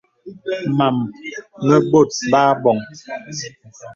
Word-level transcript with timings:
Mām 0.77 0.95
mə 1.67 1.77
bōt 1.91 2.11
bə 2.31 2.39
aboŋ. 2.53 2.77